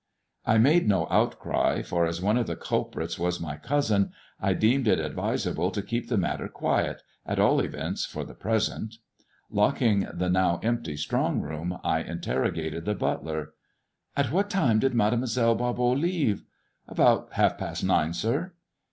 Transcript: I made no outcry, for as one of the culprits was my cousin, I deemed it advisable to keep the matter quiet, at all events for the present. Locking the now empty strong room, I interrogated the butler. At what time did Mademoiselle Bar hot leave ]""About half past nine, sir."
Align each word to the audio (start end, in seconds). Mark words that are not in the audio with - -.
I 0.47 0.57
made 0.57 0.87
no 0.87 1.05
outcry, 1.11 1.83
for 1.83 2.07
as 2.07 2.23
one 2.23 2.35
of 2.35 2.47
the 2.47 2.55
culprits 2.55 3.19
was 3.19 3.39
my 3.39 3.55
cousin, 3.57 4.13
I 4.41 4.53
deemed 4.55 4.87
it 4.87 4.97
advisable 4.99 5.69
to 5.69 5.81
keep 5.83 6.09
the 6.09 6.17
matter 6.17 6.47
quiet, 6.47 7.03
at 7.23 7.37
all 7.37 7.59
events 7.59 8.03
for 8.03 8.23
the 8.23 8.33
present. 8.33 8.95
Locking 9.51 10.07
the 10.11 10.27
now 10.27 10.59
empty 10.63 10.97
strong 10.97 11.39
room, 11.39 11.77
I 11.83 12.01
interrogated 12.01 12.85
the 12.85 12.95
butler. 12.95 13.53
At 14.17 14.31
what 14.31 14.49
time 14.49 14.79
did 14.79 14.95
Mademoiselle 14.95 15.53
Bar 15.53 15.75
hot 15.75 15.99
leave 15.99 16.45
]""About 16.87 17.33
half 17.33 17.59
past 17.59 17.83
nine, 17.83 18.13
sir." 18.13 18.53